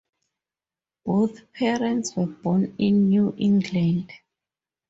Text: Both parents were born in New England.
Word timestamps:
Both 1.05 1.53
parents 1.53 2.15
were 2.15 2.25
born 2.25 2.73
in 2.79 3.07
New 3.09 3.35
England. 3.37 4.11